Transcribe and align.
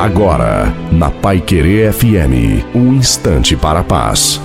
Agora, 0.00 0.74
na 0.90 1.10
Pai 1.10 1.42
Querer 1.42 1.92
FM, 1.92 2.64
um 2.74 2.94
instante 2.94 3.54
para 3.54 3.80
a 3.80 3.84
paz. 3.84 4.40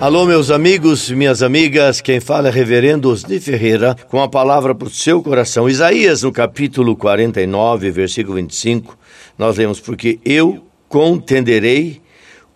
Alô, 0.00 0.26
meus 0.26 0.50
amigos, 0.50 1.08
minhas 1.08 1.40
amigas, 1.40 2.00
quem 2.00 2.18
fala 2.18 2.48
é 2.48 2.50
Reverendo 2.50 3.08
Osni 3.08 3.38
Ferreira, 3.38 3.96
com 4.08 4.20
a 4.20 4.28
palavra 4.28 4.74
para 4.74 4.88
o 4.88 4.90
seu 4.90 5.22
coração. 5.22 5.68
Isaías, 5.68 6.24
no 6.24 6.32
capítulo 6.32 6.96
49, 6.96 7.92
versículo 7.92 8.34
25, 8.38 8.98
nós 9.38 9.56
lemos: 9.56 9.78
Porque 9.78 10.18
eu 10.24 10.66
contenderei 10.88 12.02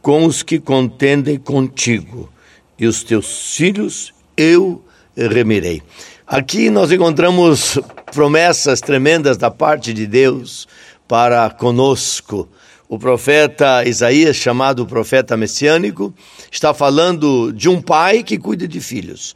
com 0.02 0.26
os 0.26 0.42
que 0.42 0.58
contendem 0.58 1.38
contigo, 1.38 2.28
e 2.76 2.88
os 2.88 3.04
teus 3.04 3.54
filhos 3.54 4.12
eu 4.36 4.82
remirei. 5.16 5.80
Aqui 6.26 6.70
nós 6.70 6.90
encontramos 6.90 7.78
promessas 8.12 8.80
tremendas 8.80 9.36
da 9.36 9.50
parte 9.50 9.92
de 9.92 10.06
Deus 10.06 10.66
para 11.06 11.50
conosco. 11.50 12.48
O 12.86 12.98
profeta 12.98 13.82
Isaías, 13.84 14.36
chamado 14.36 14.86
profeta 14.86 15.36
messiânico, 15.36 16.14
está 16.52 16.74
falando 16.74 17.50
de 17.50 17.68
um 17.68 17.80
pai 17.80 18.22
que 18.22 18.38
cuida 18.38 18.68
de 18.68 18.78
filhos, 18.78 19.34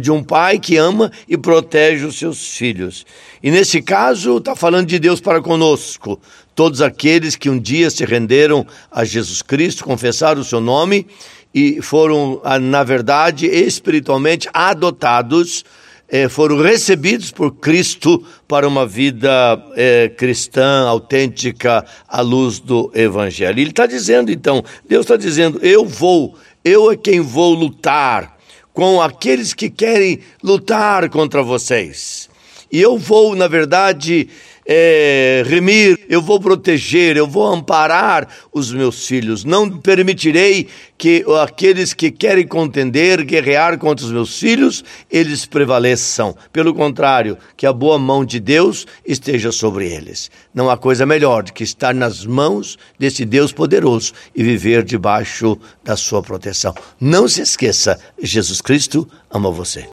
de 0.00 0.12
um 0.12 0.22
pai 0.22 0.58
que 0.58 0.76
ama 0.76 1.10
e 1.26 1.36
protege 1.36 2.04
os 2.04 2.18
seus 2.18 2.56
filhos. 2.56 3.06
E 3.42 3.50
nesse 3.50 3.80
caso, 3.80 4.36
está 4.36 4.54
falando 4.54 4.86
de 4.86 4.98
Deus 4.98 5.20
para 5.20 5.40
conosco, 5.40 6.20
todos 6.54 6.82
aqueles 6.82 7.36
que 7.36 7.48
um 7.48 7.58
dia 7.58 7.90
se 7.90 8.04
renderam 8.04 8.66
a 8.92 9.04
Jesus 9.04 9.40
Cristo, 9.40 9.82
confessaram 9.82 10.42
o 10.42 10.44
seu 10.44 10.60
nome 10.60 11.06
e 11.54 11.80
foram, 11.80 12.40
na 12.60 12.84
verdade, 12.84 13.46
espiritualmente 13.46 14.48
adotados 14.52 15.64
eh, 16.10 16.28
foram 16.28 16.60
recebidos 16.60 17.30
por 17.30 17.52
Cristo 17.52 18.24
para 18.48 18.66
uma 18.66 18.84
vida 18.84 19.30
eh, 19.76 20.10
cristã, 20.16 20.86
autêntica, 20.88 21.84
à 22.08 22.20
luz 22.20 22.58
do 22.58 22.90
Evangelho. 22.94 23.60
Ele 23.60 23.70
está 23.70 23.86
dizendo, 23.86 24.32
então, 24.32 24.64
Deus 24.88 25.04
está 25.04 25.16
dizendo: 25.16 25.60
eu 25.62 25.86
vou, 25.86 26.36
eu 26.64 26.90
é 26.90 26.96
quem 26.96 27.20
vou 27.20 27.54
lutar 27.54 28.36
com 28.72 29.00
aqueles 29.00 29.54
que 29.54 29.70
querem 29.70 30.20
lutar 30.42 31.08
contra 31.08 31.42
vocês. 31.42 32.28
E 32.72 32.80
eu 32.80 32.96
vou, 32.96 33.34
na 33.34 33.48
verdade, 33.48 34.28
é, 34.72 35.42
remir, 35.44 35.98
eu 36.08 36.22
vou 36.22 36.38
proteger, 36.38 37.16
eu 37.16 37.26
vou 37.26 37.44
amparar 37.44 38.28
os 38.52 38.72
meus 38.72 39.04
filhos. 39.04 39.44
Não 39.44 39.68
permitirei 39.68 40.68
que 40.96 41.24
aqueles 41.42 41.92
que 41.92 42.08
querem 42.08 42.46
contender, 42.46 43.24
guerrear 43.24 43.76
contra 43.78 44.06
os 44.06 44.12
meus 44.12 44.38
filhos, 44.38 44.84
eles 45.10 45.44
prevaleçam. 45.44 46.36
Pelo 46.52 46.72
contrário, 46.72 47.36
que 47.56 47.66
a 47.66 47.72
boa 47.72 47.98
mão 47.98 48.24
de 48.24 48.38
Deus 48.38 48.86
esteja 49.04 49.50
sobre 49.50 49.90
eles. 49.90 50.30
Não 50.54 50.70
há 50.70 50.76
coisa 50.76 51.04
melhor 51.04 51.42
do 51.42 51.52
que 51.52 51.64
estar 51.64 51.92
nas 51.92 52.24
mãos 52.24 52.78
desse 52.96 53.24
Deus 53.24 53.50
poderoso 53.50 54.12
e 54.36 54.44
viver 54.44 54.84
debaixo 54.84 55.58
da 55.82 55.96
sua 55.96 56.22
proteção. 56.22 56.72
Não 57.00 57.26
se 57.26 57.40
esqueça, 57.40 57.98
Jesus 58.22 58.60
Cristo 58.60 59.08
ama 59.32 59.50
você. 59.50 59.88